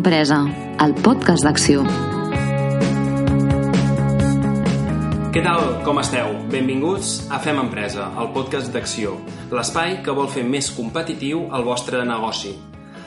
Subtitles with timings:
[0.00, 0.38] Empresa,
[0.80, 1.82] el podcast d'acció.
[5.34, 5.60] Què tal?
[5.84, 6.30] Com esteu?
[6.48, 9.12] Benvinguts a Fem Empresa, el podcast d'acció,
[9.52, 12.54] l'espai que vol fer més competitiu el vostre negoci.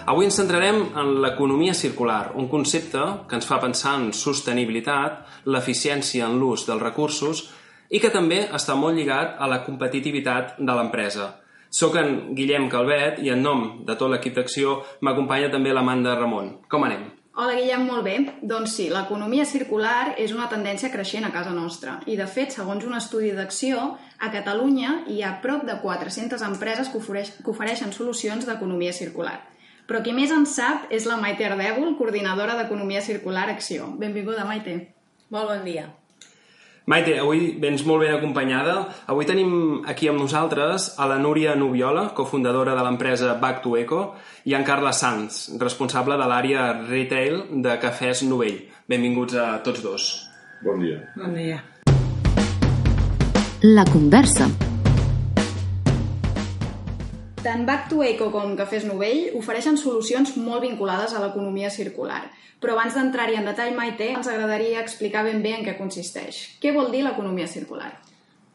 [0.05, 6.29] Avui ens centrarem en l'economia circular, un concepte que ens fa pensar en sostenibilitat, l'eficiència
[6.29, 7.47] en l'ús dels recursos
[7.89, 11.39] i que també està molt lligat a la competitivitat de l'empresa.
[11.73, 16.51] Soc en Guillem Calvet i en nom de tot l'equip d'acció m'acompanya també l'Amanda Ramon.
[16.69, 17.07] Com anem?
[17.33, 18.13] Hola Guillem, molt bé.
[18.45, 22.85] Doncs sí, l'economia circular és una tendència creixent a casa nostra i de fet, segons
[22.85, 23.87] un estudi d'acció,
[24.21, 29.39] a Catalunya hi ha prop de 400 empreses que, ofereix, que ofereixen solucions d'economia circular.
[29.89, 33.89] Però qui més en sap és la Maite Ardèvol, coordinadora d'Economia Circular Acció.
[33.97, 34.77] Benvinguda, Maite.
[35.33, 35.89] Molt bon dia.
[36.83, 38.73] Maite, avui vens molt ben acompanyada.
[39.07, 44.01] Avui tenim aquí amb nosaltres a la Núria Nubiola, cofundadora de l'empresa Back to Eco,
[44.43, 48.59] i en Carles Sanz, responsable de l'àrea retail de Cafès Novell.
[48.91, 50.09] Benvinguts a tots dos.
[50.63, 50.99] Bon dia.
[51.15, 51.63] Bon dia.
[53.63, 54.51] La conversa.
[57.43, 62.21] Tant Back to Eco com Cafès Novell ofereixen solucions molt vinculades a l'economia circular.
[62.63, 66.39] Però abans d'entrar-hi en detall, Maite, ens agradaria explicar ben bé en què consisteix.
[66.63, 67.89] Què vol dir l'economia circular?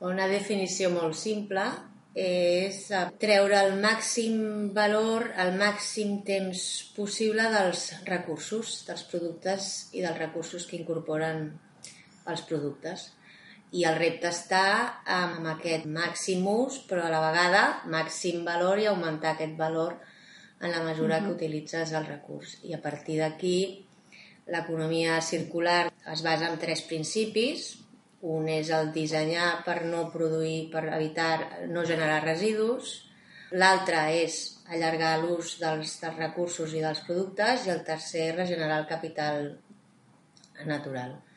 [0.09, 1.67] Una definició molt simple
[2.17, 2.81] és
[3.21, 4.41] treure el màxim
[4.73, 6.65] valor, el màxim temps
[6.97, 11.51] possible dels recursos, dels productes i dels recursos que incorporen
[12.25, 13.11] els productes
[13.77, 14.63] i el repte està
[15.13, 19.99] amb aquest màxim ús, però a la vegada màxim valor i augmentar aquest valor
[20.61, 21.27] en la mesura mm -hmm.
[21.27, 22.59] que utilitzes el recurs.
[22.63, 23.87] I a partir d'aquí,
[24.47, 27.79] l'economia circular es basa en tres principis.
[28.21, 33.05] Un és el dissenyar per no produir, per evitar no generar residus.
[33.51, 37.67] L'altre és allargar l'ús dels, dels recursos i dels productes.
[37.67, 39.61] I el tercer, regenerar el capital
[40.67, 41.28] natural.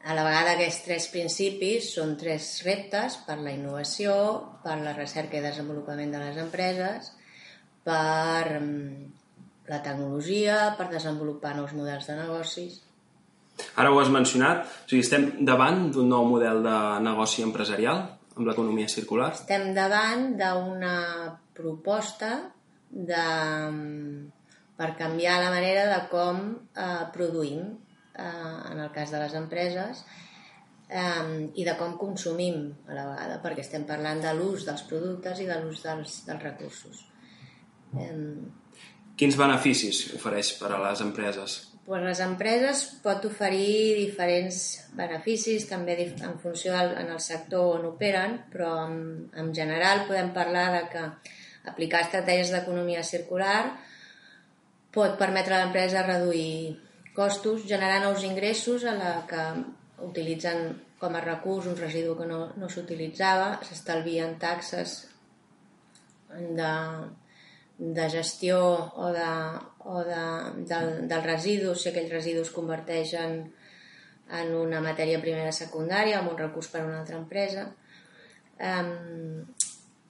[0.00, 4.12] A la vegada aquests tres principis són tres reptes per la innovació,
[4.64, 7.10] per la recerca i desenvolupament de les empreses,
[7.84, 9.10] per mm,
[9.68, 12.78] la tecnologia, per desenvolupar nous models de negocis.
[13.76, 18.00] Ara ho has mencionat, o sigui, estem davant d'un nou model de negoci empresarial
[18.38, 19.34] amb l'economia circular?
[19.36, 20.96] Estem davant d'una
[21.56, 22.32] proposta
[22.88, 23.26] de,
[23.68, 24.32] mm,
[24.80, 26.40] per canviar la manera de com
[26.72, 27.68] eh, produïm
[28.14, 30.04] eh, en el cas de les empreses,
[30.88, 35.42] eh, i de com consumim a la vegada, perquè estem parlant de l'ús dels productes
[35.42, 37.04] i de l'ús dels, dels recursos.
[37.96, 38.16] Eh,
[39.20, 41.58] Quins beneficis ofereix per a les empreses?
[41.84, 44.60] Pues les empreses pot oferir diferents
[44.96, 48.96] beneficis, també en funció del, en el sector on operen, però en,
[49.36, 51.04] en general podem parlar de que
[51.72, 53.74] aplicar estratègies d'economia circular
[54.94, 56.78] pot permetre a l'empresa reduir
[57.16, 59.44] costos, generar nous ingressos a la que
[60.06, 64.98] utilitzen com a recurs un residu que no, no s'utilitzava, s'estalvien taxes
[66.30, 66.72] de,
[67.78, 68.60] de gestió
[68.94, 69.30] o, de,
[69.78, 70.24] o de,
[70.68, 73.40] del, del residu, si aquell residu es converteix en,
[74.40, 77.70] en una matèria primera secundària, amb un recurs per a una altra empresa.
[78.60, 79.48] Um,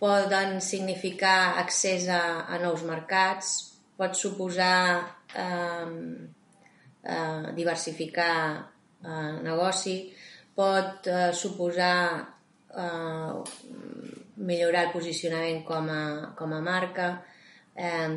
[0.00, 3.53] poden significar accés a, a nous mercats,
[4.00, 5.06] pot suposar
[5.39, 6.00] um,
[7.03, 8.37] eh, diversificar
[9.05, 9.97] eh, negoci,
[10.55, 12.00] pot eh, suposar
[12.77, 13.34] eh,
[14.37, 16.03] millorar el posicionament com a,
[16.37, 17.12] com a marca.
[17.75, 18.09] Eh,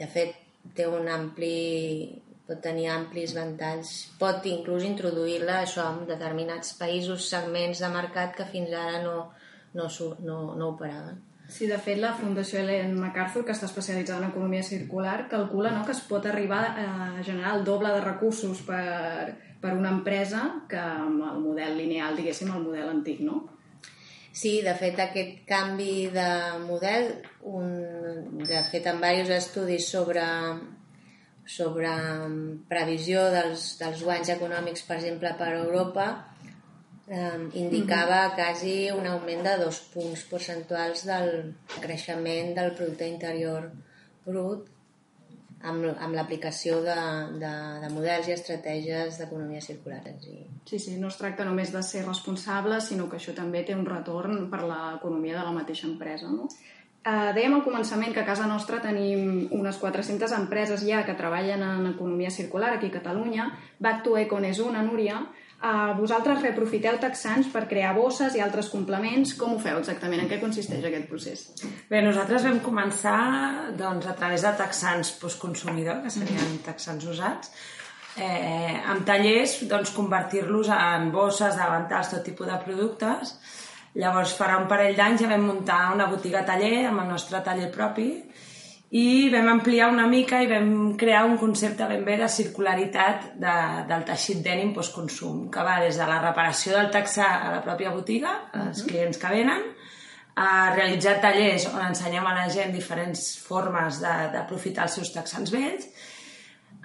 [0.00, 0.36] de fet,
[0.76, 1.56] té un ampli
[2.50, 8.46] pot tenir amplis ventalls, pot inclús introduir-la això en determinats països, segments de mercat que
[8.50, 9.28] fins ara no,
[9.78, 9.86] no,
[10.26, 11.20] no, no operaven.
[11.50, 15.82] Sí, de fet, la Fundació Ellen MacArthur, que està especialitzada en economia circular, calcula no,
[15.86, 16.90] que es pot arribar a
[17.26, 22.52] generar el doble de recursos per, per una empresa que amb el model lineal, diguéssim,
[22.54, 23.42] el model antic, no?
[24.30, 26.28] Sí, de fet, aquest canvi de
[26.62, 27.10] model,
[27.50, 27.74] un,
[28.46, 30.22] de fet, en diversos estudis sobre,
[31.50, 31.90] sobre
[32.70, 36.12] previsió dels, dels guanys econòmics, per exemple, per Europa,
[37.10, 38.34] eh, indicava mm -hmm.
[38.34, 43.72] quasi un augment de dos punts percentuals del creixement del producte interior
[44.24, 44.68] brut
[45.62, 46.96] amb, amb l'aplicació de,
[47.42, 47.52] de,
[47.82, 50.00] de models i estratègies d'economia circular.
[50.20, 50.46] Sí.
[50.64, 53.86] sí, sí, no es tracta només de ser responsable, sinó que això també té un
[53.86, 56.28] retorn per l'economia de la mateixa empresa.
[56.28, 56.48] No?
[57.00, 61.62] Uh, dèiem al començament que a casa nostra tenim unes 400 empreses ja que treballen
[61.64, 63.46] en economia circular aquí a Catalunya.
[63.78, 65.22] Back to Econ és una, Núria,
[65.60, 69.34] Uh, vosaltres reprofiteu texans per crear bosses i altres complements.
[69.36, 70.22] Com ho feu exactament?
[70.22, 71.42] En què consisteix aquest procés?
[71.90, 73.18] Bé, nosaltres vam començar
[73.76, 77.52] doncs, a través de texans postconsumidor, que serien texans usats,
[78.16, 83.36] eh, amb tallers doncs, convertir-los en bosses, davantals, tot tipus de productes.
[84.00, 87.68] Llavors, farà un parell d'anys ja vam muntar una botiga taller amb el nostre taller
[87.74, 88.14] propi
[88.90, 93.56] i vam ampliar una mica i vam crear un concepte ben bé de circularitat de,
[93.86, 97.94] del teixit dènim postconsum, que va des de la reparació del taxà a la pròpia
[97.94, 98.32] botiga,
[98.64, 99.68] als clients que venen,
[100.40, 105.86] a realitzar tallers on ensenyem a la gent diferents formes d'aprofitar els seus texans vells,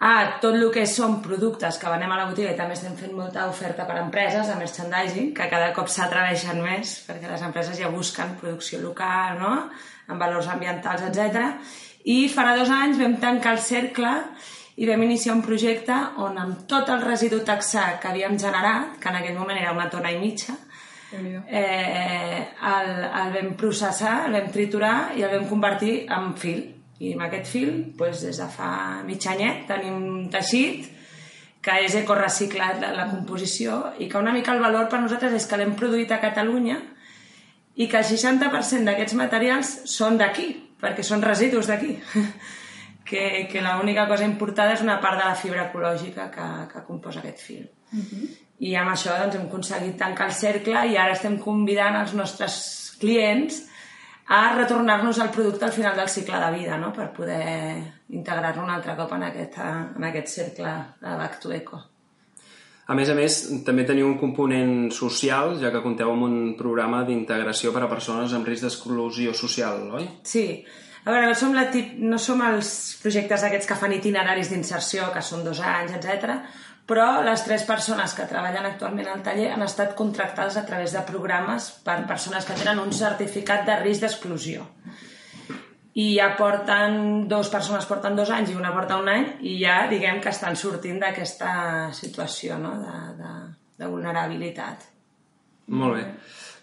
[0.05, 3.13] a tot el que són productes que venem a la botiga i també estem fent
[3.15, 7.79] molta oferta per a empreses de merchandising, que cada cop s'atreveixen més, perquè les empreses
[7.79, 9.53] ja busquen producció local, no?
[10.05, 11.47] amb valors ambientals, etc.
[12.05, 14.11] I farà dos anys vam tancar el cercle
[14.77, 19.09] i vam iniciar un projecte on amb tot el residu taxà que havíem generat, que
[19.09, 20.53] en aquell moment era una tona i mitja,
[21.15, 26.61] eh, el, el vam processar, el vam triturar i el vam convertir en fil.
[26.99, 28.69] I amb aquest fil, doncs, des de fa
[29.03, 30.85] mig anyet, tenim un teixit
[31.65, 35.47] que és ecoreciclat la, la composició i que una mica el valor per nosaltres és
[35.49, 36.77] que l'hem produït a Catalunya
[37.75, 41.95] i que el 60% d'aquests materials són d'aquí, perquè són residus d'aquí.
[43.05, 47.21] que, que l'única cosa importada és una part de la fibra ecològica que, que composa
[47.21, 47.69] aquest fil.
[48.65, 52.57] I amb això doncs, hem aconseguit tancar el cercle i ara estem convidant els nostres
[52.99, 53.61] clients
[54.25, 56.91] a retornar-nos al producte al final del cicle de vida, no?
[56.91, 57.77] per poder
[58.09, 60.71] integrar-lo un altre cop en aquest, en aquest cercle
[61.01, 61.83] de Back to Eco.
[62.85, 63.35] A més a més,
[63.65, 68.35] també teniu un component social, ja que compteu amb un programa d'integració per a persones
[68.37, 70.05] amb risc d'exclusió social, oi?
[70.21, 70.45] Sí.
[71.05, 72.69] A veure, no som, la tip, no som els
[73.01, 76.37] projectes aquests que fan itineraris d'inserció, que són dos anys, etc.
[76.85, 81.01] però les tres persones que treballen actualment al taller han estat contractades a través de
[81.09, 84.65] programes per persones que tenen un certificat de risc d'exclusió.
[85.95, 89.85] I ja porten, dos persones porten dos anys i una porta un any i ja
[89.87, 91.51] diguem que estan sortint d'aquesta
[91.95, 92.73] situació no?
[92.81, 93.31] de, de,
[93.79, 94.83] de vulnerabilitat.
[95.71, 96.03] Molt bé.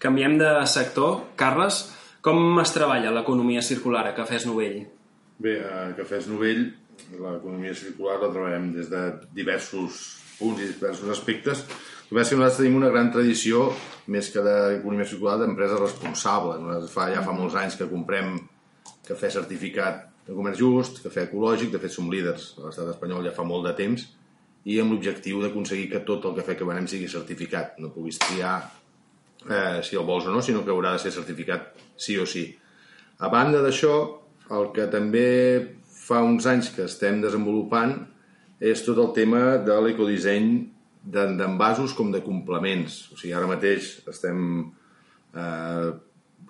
[0.03, 1.33] Canviem de sector.
[1.41, 1.81] Carles,
[2.21, 4.83] com es treballa l'economia circular a Cafès Novell?
[5.43, 6.69] Bé, a Cafès Novell
[7.17, 9.01] l'economia circular la treballem des de
[9.35, 10.03] diversos
[10.39, 11.65] punts i diversos aspectes.
[12.13, 13.71] El que nosaltres tenim una gran tradició,
[14.13, 16.59] més que d'economia circular, d'empresa responsable.
[16.61, 18.35] Nosaltres fa, ja fa molts anys que comprem
[19.13, 23.33] cafè certificat de comerç just, cafè ecològic, de fet som líders a l'estat espanyol ja
[23.37, 24.09] fa molt de temps,
[24.65, 27.79] i amb l'objectiu d'aconseguir que tot el cafè que venem sigui certificat.
[27.83, 28.61] No puguis triar
[29.51, 32.45] eh, si el vols o no, sinó que haurà de ser certificat sí o sí.
[33.19, 33.97] A banda d'això,
[34.55, 35.27] el que també
[35.91, 37.97] fa uns anys que estem desenvolupant
[38.63, 40.49] és tot el tema de l'ecodisseny
[41.03, 43.09] d'en- d'envasos com de complements.
[43.13, 44.71] O sigui, ara mateix estem
[45.35, 45.91] eh,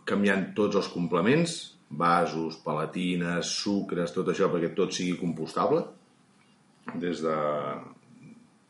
[0.04, 1.56] canviant tots els complements,
[1.98, 5.82] vasos, palatines, sucres, tot això perquè tot sigui compostable
[6.98, 7.38] des de,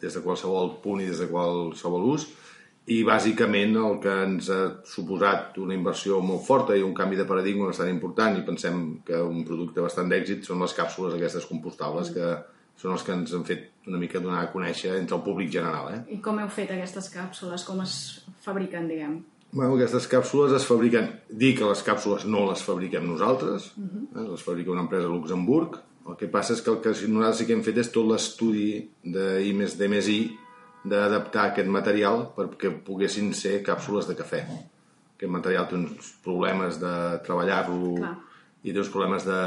[0.03, 2.27] des de qualsevol punt i des de qualsevol ús
[2.91, 7.27] i bàsicament el que ens ha suposat una inversió molt forta i un canvi de
[7.29, 12.11] paradigma bastant important i pensem que un producte bastant d'èxit són les càpsules aquestes compostables
[12.11, 12.33] que
[12.83, 15.93] són els que ens han fet una mica donar a conèixer entre el públic general.
[15.95, 16.01] Eh?
[16.17, 17.63] I com heu fet aquestes càpsules?
[17.69, 17.95] Com es
[18.43, 19.21] fabriquen, diguem?
[19.52, 21.10] Bueno, aquestes càpsules es fabriquen...
[21.28, 24.22] Dir que les càpsules no les fabriquem nosaltres, eh?
[24.25, 25.76] les fabrica una empresa a Luxemburg.
[26.09, 28.71] El que passa és que el que nosaltres sí que hem fet és tot l'estudi
[29.04, 30.23] de I més D més I
[30.88, 34.40] d'adaptar aquest material perquè poguessin ser càpsules de cafè.
[35.18, 36.94] Aquest material té uns problemes de
[37.28, 37.92] treballar-lo
[38.64, 39.38] i té uns problemes de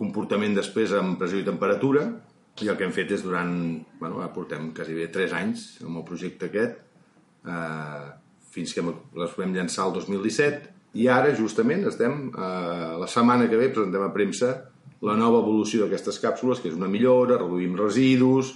[0.00, 2.08] comportament després amb pressió i temperatura
[2.64, 3.52] i el que hem fet és durant...
[4.00, 6.80] Bueno, portem quasi bé 3 anys amb el projecte aquest
[7.44, 8.10] eh,
[8.52, 13.60] fins que les vam llançar el 2017 i ara justament estem eh, la setmana que
[13.60, 14.52] ve presentem a premsa
[15.02, 18.52] la nova evolució d'aquestes càpsules que és una millora, reduïm residus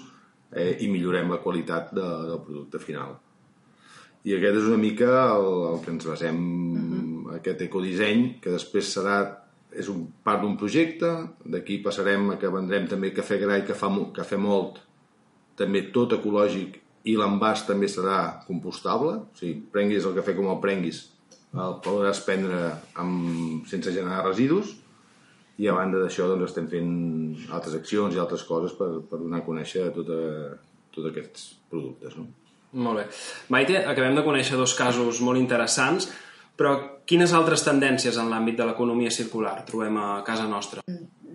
[0.53, 3.17] eh, i millorem la qualitat de, del producte final.
[4.27, 6.39] I aquest és una mica el, el que ens basem
[7.39, 9.19] aquest ecodisseny que després serà
[9.77, 11.11] és un part d'un projecte
[11.45, 14.81] d'aquí passarem a que vendrem també cafè gra i cafè, cafè molt
[15.59, 20.59] també tot ecològic i l'envàs també serà compostable, o sigui, prenguis el cafè com el
[20.63, 21.05] prenguis,
[21.57, 22.65] el podràs prendre
[23.01, 24.75] amb, sense generar residus,
[25.57, 26.91] i a banda d'això doncs, estem fent
[27.57, 30.19] altres accions i altres coses per, per donar a conèixer tota,
[30.93, 32.19] tots aquests productes.
[32.19, 32.27] No?
[32.77, 33.07] Molt bé.
[33.55, 36.11] Maite, acabem de conèixer dos casos molt interessants,
[36.57, 36.75] però
[37.09, 40.85] quines altres tendències en l'àmbit de l'economia circular trobem a casa nostra?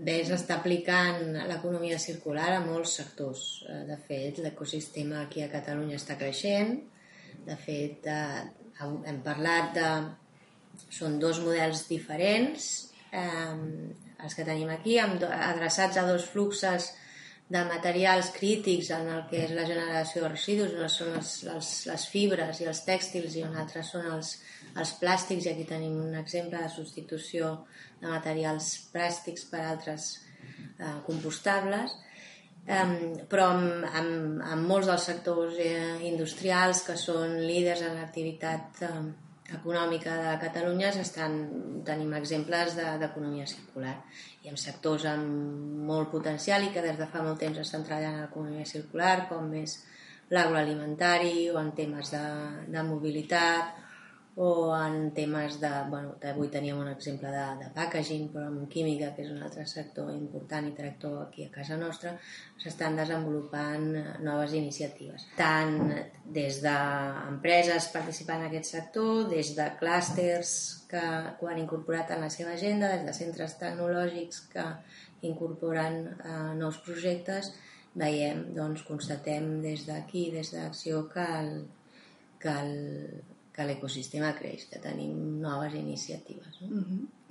[0.01, 3.43] Bé, s'està aplicant l'economia circular a molts sectors.
[3.69, 6.79] Eh, De fet, l'ecosistema aquí a Catalunya està creixent
[7.45, 8.41] de fet, eh,
[8.81, 9.91] hem parlat de...
[10.91, 12.65] Són dos models diferents,
[13.11, 13.53] eh,
[14.23, 16.87] els que tenim aquí, adreçats a dos fluxes
[17.51, 21.71] de materials crítics en el que és la generació de residus, unes són les, les,
[21.91, 24.37] les fibres i els tèxtils i un altre són els,
[24.79, 27.65] els plàstics, i aquí tenim un exemple de substitució
[28.01, 30.13] de materials plàstics per altres
[30.79, 31.97] eh, compostables,
[32.67, 32.95] um,
[33.31, 38.95] però amb, amb, amb molts dels sectors eh, industrials que són líders en l'activitat eh,
[39.51, 41.33] econòmica de Catalunya s'estan
[41.83, 43.97] tenim exemples de- d'economia circular.
[44.45, 48.15] I en sectors amb molt potencial i que des de fa molt temps estan treballant
[48.15, 49.81] en l'economia circular com és
[50.31, 52.23] l'agroalimentari o en temes de,
[52.71, 53.80] de mobilitat
[54.43, 55.69] o en temes de...
[55.89, 59.67] Bueno, avui teníem un exemple de, de packaging, però en química, que és un altre
[59.69, 62.15] sector important i tractor aquí a casa nostra,
[62.57, 65.27] s'estan desenvolupant eh, noves iniciatives.
[65.37, 65.91] Tant
[66.25, 70.55] des d'empreses participant en aquest sector, des de clústers
[70.89, 71.03] que,
[71.37, 74.65] ho han incorporat en la seva agenda, des de centres tecnològics que
[75.29, 77.51] incorporen eh, nous projectes,
[77.93, 81.53] veiem, doncs, constatem des d'aquí, des d'Acció, que el,
[82.41, 82.73] que el,
[83.51, 86.61] que l'ecosistema creix, que tenim noves iniciatives.
[86.63, 86.85] No?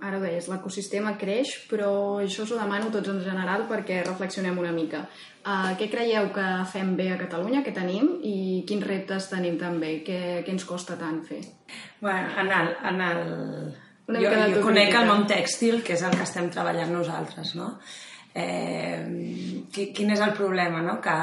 [0.05, 4.59] Ara ho deies, l'ecosistema creix, però això us ho demano tots en general perquè reflexionem
[4.61, 5.03] una mica.
[5.41, 10.03] Uh, què creieu que fem bé a Catalunya, què tenim i quins reptes tenim també?
[10.05, 11.41] Què, què ens costa tant fer?
[12.01, 13.25] Bueno, en el, en el...
[14.11, 17.75] Una jo, jo conec el món tèxtil, que és el que estem treballant nosaltres, no?
[18.35, 20.97] Eh, qui- quin és el problema, no?
[21.05, 21.15] Que,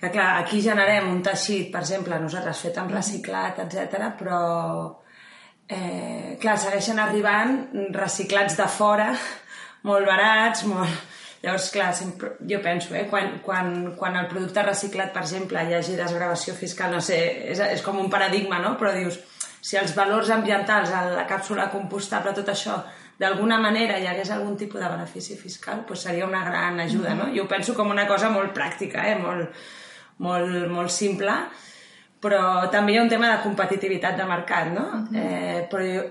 [0.00, 4.40] que clar, aquí generem un teixit, per exemple, nosaltres fet amb reciclat, etc, però
[5.68, 7.58] eh, clar, segueixen arribant
[7.94, 9.12] reciclats de fora,
[9.88, 11.08] molt barats, molt...
[11.40, 15.72] Llavors, clar, sempre, jo penso, eh, quan, quan, quan el producte reciclat, per exemple, hi
[15.72, 17.16] hagi desgravació fiscal, no sé,
[17.54, 18.74] és, és com un paradigma, no?
[18.76, 19.16] Però dius,
[19.64, 22.76] si els valors ambientals, la càpsula compostable, tot això,
[23.20, 27.30] d'alguna manera hi hagués algun tipus de benefici fiscal, doncs seria una gran ajuda, no?
[27.32, 29.16] Jo ho penso com una cosa molt pràctica, eh?
[29.20, 29.56] molt,
[30.24, 31.34] molt, molt simple,
[32.20, 34.86] però també hi ha un tema de competitivitat de mercat, no?
[35.16, 36.02] eh, però jo,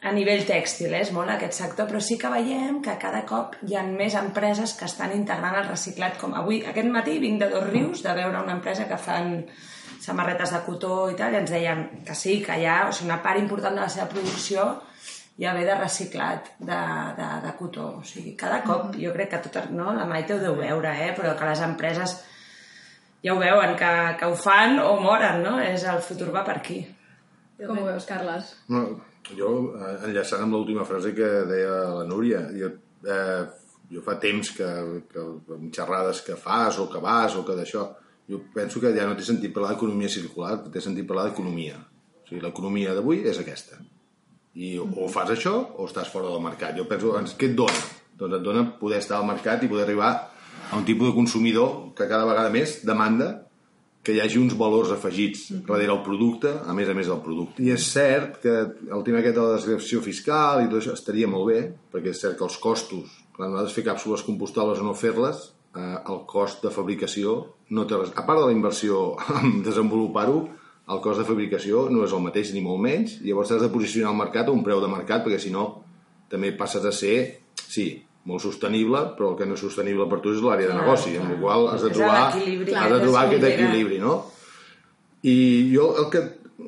[0.00, 3.56] a nivell tèxtil eh, és molt aquest sector, però sí que veiem que cada cop
[3.68, 7.50] hi ha més empreses que estan integrant el reciclat, com avui, aquest matí vinc de
[7.52, 9.42] dos rius de veure una empresa que fan
[10.00, 13.10] samarretes de cotó i tal, i ens deien que sí, que hi ha o sigui,
[13.10, 14.70] una part important de la seva producció
[15.40, 16.80] ja ve de reciclat de,
[17.16, 17.86] de, de cotó.
[18.00, 19.92] O sigui, cada cop, jo crec que tot, no?
[19.96, 21.12] la Maite ho deu veure, eh?
[21.16, 22.16] però que les empreses
[23.24, 25.58] ja ho veuen, que, que ho fan o moren, no?
[25.60, 26.80] És el futur va per aquí.
[27.60, 28.54] Com ho veus, Carles?
[28.72, 28.84] No,
[29.36, 32.70] jo, eh, enllaçant amb l'última frase que deia la Núria, jo,
[33.04, 33.42] eh,
[33.92, 34.68] jo fa temps que,
[35.10, 37.86] que amb xerrades que fas o que vas o que d'això,
[38.30, 41.76] jo penso que ja no té sentit parlar d'economia circular, té sentit parlar d'economia.
[42.22, 43.80] O sigui, l'economia d'avui és aquesta.
[44.54, 46.76] I o fas això o estàs fora del mercat.
[46.78, 47.82] Jo penso, ens, què et dona?
[48.20, 50.12] Doncs et dona poder estar al mercat i poder arribar
[50.70, 53.30] a un tipus de consumidor que cada vegada més demanda
[54.02, 57.60] que hi hagi uns valors afegits darrere el producte, a més a més del producte.
[57.60, 58.54] I és cert que
[58.96, 61.60] el tema aquest de la desgravació fiscal i tot això estaria molt bé,
[61.92, 65.98] perquè és cert que els costos, quan nosaltres fer càpsules compostables o no fer-les, eh,
[66.00, 67.36] el cost de fabricació
[67.76, 68.14] no té res...
[68.16, 70.46] A part de la inversió en desenvolupar-ho,
[70.90, 74.14] el cost de fabricació no és el mateix ni molt menys, llavors has de posicionar
[74.14, 75.66] el mercat a un preu de mercat, perquè si no
[76.32, 77.18] també passes a ser,
[77.60, 77.92] sí,
[78.30, 81.34] molt sostenible, però el que no és sostenible per tu és l'àrea de negoci, amb
[81.34, 84.20] la qual has de trobar, has de trobar aquest equilibri, no?
[85.26, 85.36] I
[85.74, 86.22] jo el que,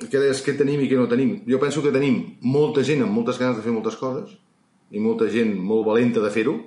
[0.08, 3.14] que deies que tenim i que no tenim, jo penso que tenim molta gent amb
[3.14, 4.34] moltes ganes de fer moltes coses
[4.92, 6.58] i molta gent molt valenta de fer-ho,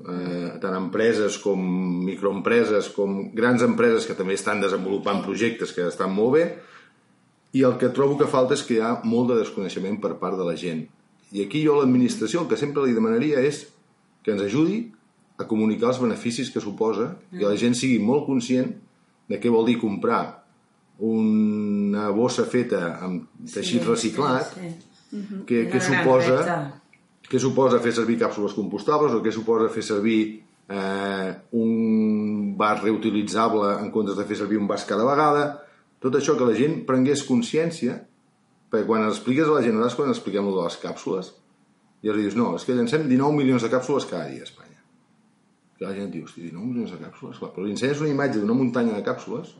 [0.00, 1.60] eh, tant empreses com
[2.06, 6.46] microempreses com grans empreses que també estan desenvolupant projectes que estan molt bé
[7.54, 10.38] i el que trobo que falta és que hi ha molt de desconeixement per part
[10.38, 10.86] de la gent.
[11.34, 13.64] I aquí jo a l'administració el que sempre li demanaria és
[14.24, 14.80] que ens ajudi
[15.38, 18.70] a comunicar els beneficis que suposa, que la gent sigui molt conscient
[19.28, 20.22] de què vol dir comprar
[21.04, 24.70] una bossa feta amb teixit sí, reciclat, Sí,
[25.10, 25.42] sí.
[25.46, 26.38] que, que suposa
[27.24, 30.18] què suposa fer servir càpsules compostables o què suposa fer servir
[30.68, 35.44] eh, un vas reutilitzable en comptes de fer servir un vas cada vegada
[36.02, 38.00] tot això que la gent prengués consciència
[38.70, 41.32] perquè quan expliques a la gent, nosaltres quan expliquem de les càpsules
[42.04, 44.70] i els dius, no, és que llancem 19 milions de càpsules cada dia a Espanya
[45.78, 48.38] que la gent diu, hosti, 19 milions de càpsules clar, però li ensenyes una imatge
[48.42, 49.54] d'una muntanya de càpsules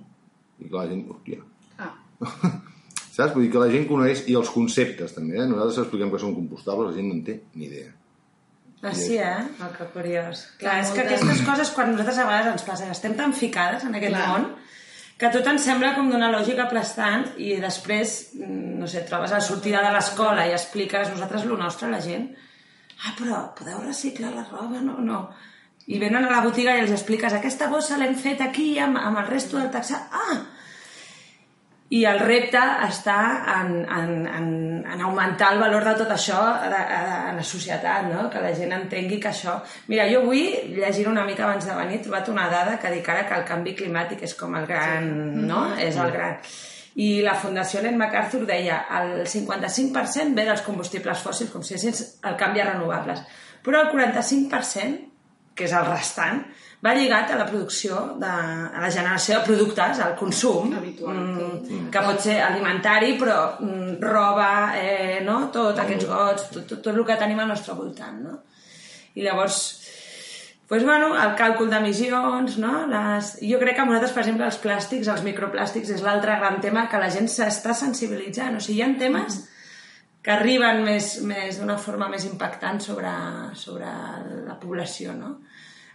[0.60, 1.40] i clar, la gent, hòstia
[1.82, 1.90] Ah,
[3.16, 3.32] saps?
[3.34, 5.48] Vull dir que la gent coneix i els conceptes també, eh?
[5.50, 7.92] nosaltres expliquem que són compostables la gent no en té ni idea
[8.84, 9.40] Ah, sí, eh?
[9.64, 10.42] Oh, que curiós.
[10.60, 13.94] Clar, és que aquestes coses, quan nosaltres a vegades ens passa, estem tan ficades en
[13.96, 14.26] aquest Clar.
[14.28, 14.42] món,
[15.18, 19.38] que tot ens sembla com d'una lògica aplastant i després, mm, no sé, trobes a
[19.38, 22.30] la sortida de l'escola i expliques nosaltres lo nostre a la gent.
[23.04, 24.80] Ah, però podeu reciclar la roba?
[24.80, 25.20] No, no.
[25.86, 29.20] I venen a la botiga i els expliques aquesta bossa l'hem fet aquí amb, amb
[29.20, 30.08] el resto del taxat.
[30.10, 30.38] Ah,
[31.92, 33.16] i el repte està
[33.58, 34.46] en, en, en,
[34.88, 38.24] en augmentar el valor de tot això a la societat, no?
[38.32, 39.58] que la gent entengui que això...
[39.92, 43.10] Mira, jo avui, llegint una mica abans de venir, he trobat una dada que dic
[43.12, 45.10] ara que el canvi climàtic és com el gran...
[45.10, 45.44] Sí.
[45.44, 45.60] no?
[45.60, 45.84] Mm -hmm.
[45.84, 46.40] És el gran...
[46.94, 51.94] I la Fundació Ellen MacArthur deia el 55% ve dels combustibles fòssils, com si fossin
[52.22, 53.20] el canvi a renovables.
[53.64, 55.10] Però el 45%,
[55.54, 56.44] que és el restant,
[56.84, 61.86] va lligat a la producció, de, a la generació de productes, al consum, Habitual, mm,
[61.94, 65.46] que pot ser alimentari, però mm, roba, eh, no?
[65.54, 68.20] tot aquests gots, tot, tot, tot el que tenim al nostre voltant.
[68.26, 68.36] No?
[69.14, 69.62] I llavors,
[70.68, 72.74] pues, bueno, el càlcul d'emissions, no?
[72.90, 73.32] Les...
[73.48, 76.84] jo crec que a nosaltres, per exemple, els plàstics, els microplàstics, és l'altre gran tema
[76.90, 78.56] que la gent s'està sensibilitzant.
[78.58, 79.40] O sigui, hi ha temes
[80.24, 83.12] que arriben més, més d'una forma més impactant sobre,
[83.60, 83.88] sobre
[84.48, 85.36] la població, no?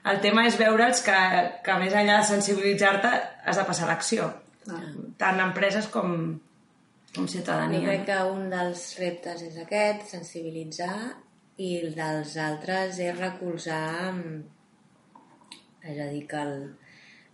[0.07, 1.17] El tema és veure'ls que,
[1.65, 3.09] que més enllà de sensibilitzar-te
[3.45, 4.29] has de passar l'acció.
[5.19, 6.13] Tant empreses com,
[7.15, 7.81] com ciutadania.
[7.81, 10.93] Jo crec que un dels reptes és aquest, sensibilitzar,
[11.59, 14.13] i el dels altres és recolzar,
[15.83, 16.55] és a dir, que, el,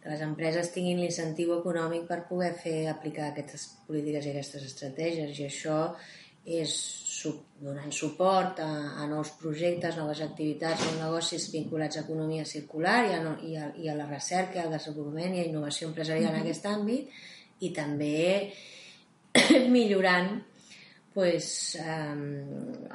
[0.01, 5.37] que les empreses tinguin l'incentiu econòmic per poder fer aplicar aquestes polítiques i aquestes estratègies,
[5.37, 5.79] i això
[6.45, 6.73] és
[7.61, 8.69] donant suport a,
[9.01, 13.69] a nous projectes, noves activitats, nous negocis vinculats a economia circular i a, i a,
[13.83, 16.41] i a la recerca, al desenvolupament i a innovació empresarial mm -hmm.
[16.41, 17.09] en aquest àmbit
[17.59, 18.51] i també
[19.77, 20.43] millorant
[21.13, 22.15] pues, eh,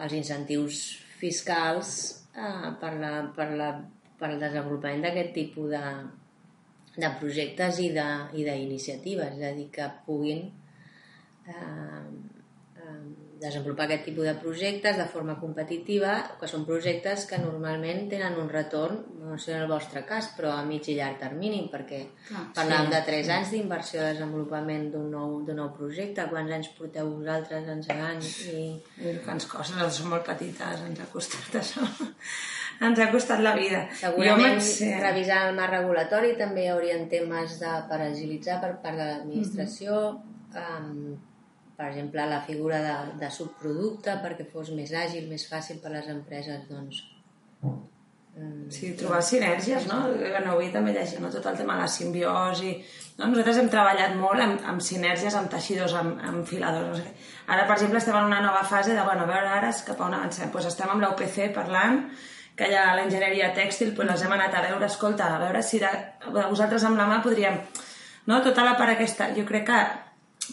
[0.05, 1.93] els incentius fiscals
[2.37, 3.71] eh, per, la, per, la,
[4.19, 5.85] per el desenvolupament d'aquest tipus de,
[6.97, 10.45] de projectes i d'iniciatives, és a dir, que puguin
[11.49, 12.40] eh,
[13.41, 18.51] desenvolupar aquest tipus de projectes de forma competitiva, que són projectes que normalment tenen un
[18.53, 22.03] retorn, no sé en el vostre cas, però a mig i llarg termini, perquè
[22.37, 22.95] ah, parlàvem sí.
[22.95, 26.29] de 3 anys d'inversió de desenvolupament d'un nou, nou projecte.
[26.31, 28.21] Quants anys porteu vosaltres engegant?
[28.53, 28.67] I...
[29.01, 31.87] I que ens costa, som molt petites, ens ha costat això.
[32.91, 33.87] ens ha costat la vida.
[34.03, 39.01] Segurament, jo revisant el marc regulatori també hi haurien temes de, per agilitzar per part
[39.01, 40.87] de l'administració, mm -hmm.
[40.93, 41.19] um,
[41.81, 45.95] per exemple, la figura de, de subproducte perquè fos més àgil, més fàcil per a
[45.95, 46.99] les empreses, doncs...
[48.37, 50.03] Mm, sí, trobar sinergies, no?
[50.13, 51.31] Bueno, avui també llegim no?
[51.33, 52.75] tot el tema de la simbiosi.
[53.17, 53.31] No?
[53.31, 57.01] Nosaltres hem treballat molt amb, amb sinergies, amb teixidors, amb, amb filadors.
[57.47, 60.07] Ara, per exemple, estem en una nova fase de, bueno, a veure ara cap a
[60.11, 60.53] on avancem.
[60.53, 62.05] Pues estem amb l'UPC parlant
[62.61, 65.81] que hi ha l'enginyeria tèxtil, pues les hem anat a veure, escolta, a veure si
[65.81, 65.97] de
[66.29, 67.57] vosaltres amb la mà podríem...
[68.29, 68.45] No?
[68.45, 69.83] Tota la part aquesta, jo crec que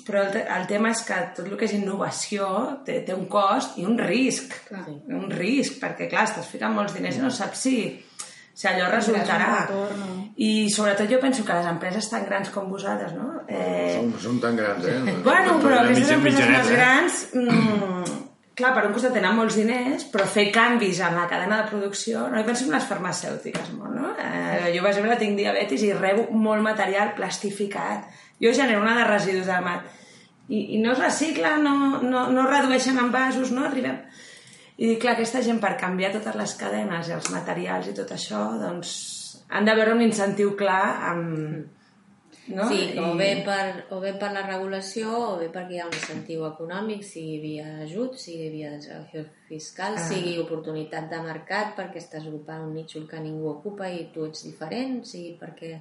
[0.06, 2.50] però el, el tema és que tot el que és innovació
[2.88, 4.54] té, té un cost i un risc.
[4.68, 4.84] Clar.
[5.18, 7.78] Un risc, perquè clar, estàs ficant molts diners i no saps si,
[8.54, 9.66] si allò resultarà.
[10.38, 13.44] I sobretot jo penso que les empreses tan grans com vosaltres, no?
[13.48, 13.98] Eh...
[13.98, 15.18] Som, som tan grans, eh?
[15.26, 16.78] bueno, però aquestes empreses més eh?
[16.78, 17.28] grans...
[17.34, 18.24] Mm,
[18.58, 22.28] clar, per un costat tenen molts diners, però fer canvis en la cadena de producció...
[22.28, 22.40] No?
[22.42, 24.14] Jo penso en les farmacèutiques, molt, no?
[24.18, 29.04] Eh, jo, per exemple, tinc diabetis i rebo molt material plastificat jo genero una de
[29.04, 29.86] residus de mat
[30.48, 34.00] i, i no es recicla, no, no, no redueixen envasos, no arribem...
[34.78, 38.44] I clar, aquesta gent per canviar totes les cadenes i els materials i tot això,
[38.62, 38.92] doncs
[39.50, 41.66] han de veure un incentiu clar amb...
[42.48, 42.68] No?
[42.70, 43.00] Sí, I...
[43.04, 46.46] o, bé per, o bé per la regulació o bé perquè hi ha un incentiu
[46.48, 50.06] econòmic, sigui via ajut, sigui via desgravació fiscal, ah.
[50.08, 54.48] sigui oportunitat de mercat perquè estàs ocupant un nítxol que ningú ocupa i tu ets
[54.48, 55.76] diferent, sigui perquè.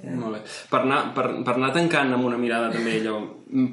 [0.00, 0.40] Molt bé.
[0.70, 3.18] Per anar, per, per anar tancant amb una mirada també allò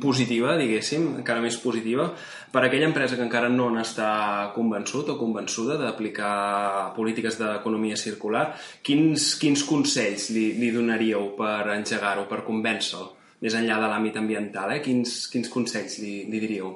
[0.02, 2.10] positiva, diguéssim, encara més positiva,
[2.52, 4.10] per aquella empresa que encara no n'està
[4.56, 8.50] convençut o convençuda d'aplicar polítiques d'economia circular,
[8.84, 13.14] quins, quins consells li, li donaríeu per engegar-ho, per convèncer-lo,
[13.46, 14.74] més enllà de l'àmbit ambiental?
[14.76, 14.82] Eh?
[14.84, 16.74] Quins, quins consells li, li diríeu?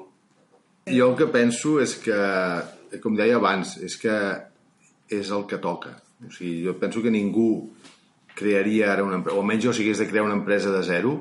[0.88, 2.16] Jo el que penso és que,
[3.02, 4.16] com deia abans, és que
[5.12, 5.98] és el que toca.
[6.22, 7.50] O sigui, jo penso que ningú
[8.34, 11.14] crearia ara una empresa, o almenys jo si hagués de crear una empresa de zero,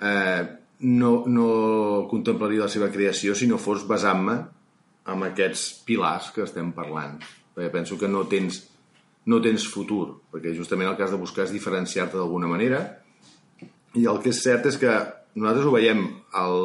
[0.00, 0.42] eh,
[0.80, 1.48] no, no
[2.10, 4.36] contemplaria la seva creació si no fos basant-me
[5.06, 7.20] en aquests pilars que estem parlant.
[7.54, 8.64] Perquè penso que no tens,
[9.30, 12.82] no tens futur, perquè justament el has de buscar és diferenciar-te d'alguna manera,
[13.96, 14.92] i el que és cert és que
[15.36, 16.02] nosaltres ho veiem,
[16.36, 16.60] el,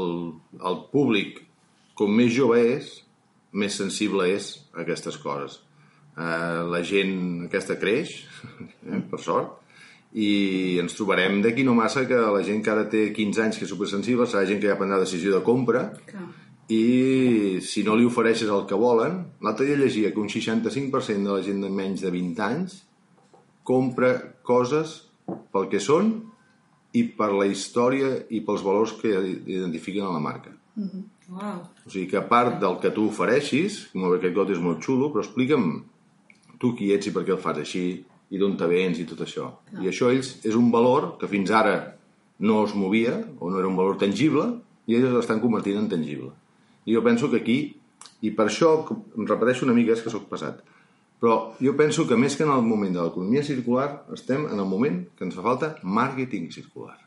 [0.60, 1.40] el públic,
[1.96, 2.92] com més jove és,
[3.52, 5.60] més sensible és a aquestes coses.
[6.22, 8.14] Eh, la gent aquesta creix,
[8.86, 9.58] eh, per sort,
[10.12, 13.66] i ens trobarem d'aquí no massa que la gent que ara té 15 anys que
[13.66, 16.26] és supersensible serà gent que ja prendrà decisió de compra Clar.
[16.68, 21.32] i si no li ofereixes el que volen l'altre dia llegia que un 65% de
[21.32, 22.82] la gent de menys de 20 anys
[23.64, 24.12] compra
[24.44, 24.98] coses
[25.54, 26.12] pel que són
[26.92, 30.52] i per la història i pels valors que identifiquen a la marca
[31.32, 31.64] Uau.
[31.88, 35.08] o sigui que a part del que tu ofereixis, com aquest got és molt xulo,
[35.14, 35.72] però explica'm
[36.62, 37.86] tu qui ets i per què el fas així,
[38.32, 39.50] i d'on te vens i tot això.
[39.82, 41.76] I això ells és un valor que fins ara
[42.42, 44.48] no es movia, o no era un valor tangible,
[44.88, 46.32] i ells l'estan convertint en tangible.
[46.86, 47.58] I jo penso que aquí,
[48.22, 50.62] i per això em repeteixo una mica, és que sóc pesat,
[51.22, 54.66] però jo penso que més que en el moment de l'economia circular, estem en el
[54.66, 56.98] moment que ens fa falta màrqueting circular.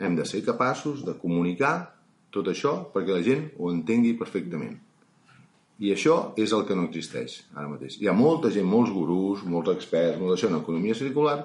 [0.00, 1.74] Hem de ser capaços de comunicar
[2.32, 4.78] tot això perquè la gent ho entengui perfectament.
[5.78, 7.98] I això és el que no existeix ara mateix.
[8.00, 11.36] Hi ha molta gent, molts gurús, molts experts, molt d'això en economia circular,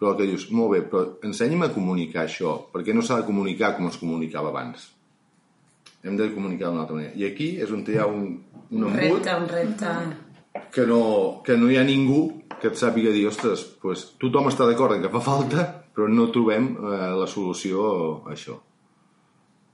[0.00, 3.74] però que dius, molt bé, però ensenya'm a comunicar això, perquè no s'ha de comunicar
[3.76, 4.90] com es comunicava abans.
[6.04, 7.12] Hem de comunicar d'una altra manera.
[7.16, 8.38] I aquí és on hi ha un,
[8.70, 9.94] un Un embut repte, un repte.
[10.72, 12.22] que no, que no hi ha ningú
[12.60, 16.28] que et sàpiga dir, ostres, pues, tothom està d'acord en que fa falta, però no
[16.32, 17.84] trobem eh, la solució
[18.26, 18.56] a això.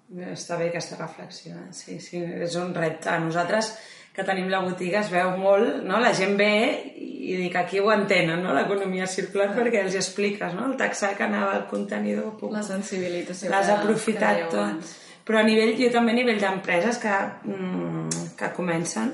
[0.06, 1.72] Està bé aquesta reflexió, eh?
[1.74, 3.10] sí, sí, és un repte.
[3.24, 3.72] Nosaltres,
[4.14, 5.98] que tenim la botiga, es veu molt, no?
[6.00, 6.52] La gent ve
[6.96, 8.54] i dic, aquí ho entenen, no?
[8.54, 10.68] L'economia circular, perquè els expliques, no?
[10.70, 12.54] El taxar que anava al contenidor, puc...
[12.54, 14.94] La sensibilització l'has aprofitat que tot.
[15.26, 17.18] Però a nivell, jo també a nivell d'empreses que,
[17.50, 19.10] mm, que comencen,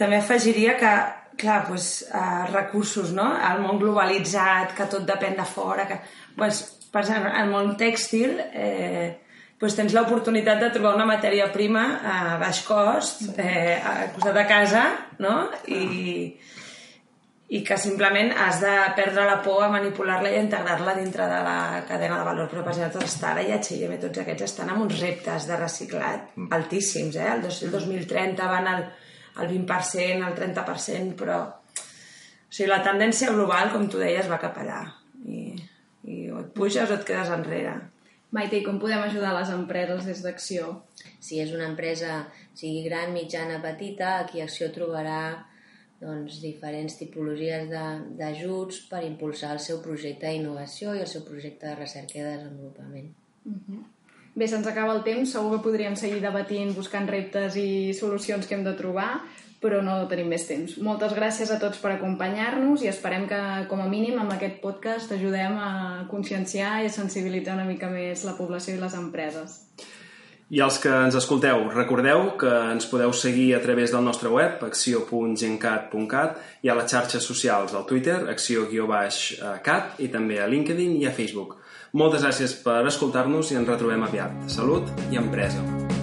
[0.00, 0.96] també afegiria que,
[1.38, 3.28] clar, doncs, eh, recursos, no?
[3.52, 6.00] El món globalitzat, que tot depèn de fora, que,
[6.40, 9.27] doncs, per exemple, el món tèxtil, eh,
[9.58, 14.44] doncs tens l'oportunitat de trobar una matèria prima a baix cost, eh, al costat de
[14.46, 14.84] casa,
[15.18, 15.34] no?
[15.66, 16.28] I,
[17.48, 21.40] i que simplement has de perdre la por a manipular-la i a integrar-la dintre de
[21.48, 22.50] la cadena de valor.
[22.52, 27.18] Però, per exemple, Stara i H&M, tots aquests estan amb uns reptes de reciclat altíssims,
[27.18, 27.26] eh?
[27.34, 28.86] El, dos, el 2030 van al,
[29.42, 31.42] al 20%, al 30%, però...
[32.48, 34.84] O sigui, la tendència global, com tu deies, va cap allà.
[35.26, 35.50] I,
[36.08, 37.74] i o et puges o et quedes enrere.
[38.30, 40.72] Maite, i com podem ajudar les empreses des d'Acció?
[41.24, 42.26] Si és una empresa,
[42.58, 45.20] sigui gran, mitjana, petita, aquí Acció trobarà
[45.98, 47.70] doncs, diferents tipologies
[48.18, 52.34] d'ajuts per impulsar el seu projecte d'innovació i el seu projecte de recerca i de
[52.36, 53.08] desenvolupament.
[54.38, 58.54] Bé, se'ns acaba el temps, segur que podríem seguir debatint, buscant reptes i solucions que
[58.54, 59.10] hem de trobar,
[59.62, 60.76] però no tenim més temps.
[60.84, 63.40] Moltes gràcies a tots per acompanyar-nos i esperem que,
[63.70, 65.70] com a mínim, amb aquest podcast ajudem a
[66.10, 69.62] conscienciar i a sensibilitzar una mica més la població i les empreses.
[70.48, 74.62] I els que ens escolteu, recordeu que ens podeu seguir a través del nostre web,
[74.64, 81.12] acció.gencat.cat, i a les xarxes socials, al Twitter, acció-cat, i també a LinkedIn i a
[81.12, 81.58] Facebook.
[81.92, 84.44] Moltes gràcies per escoltar-nos i ens retrobem aviat.
[84.56, 85.97] Salut i empresa!